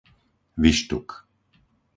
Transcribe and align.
Vištuk 0.61 1.09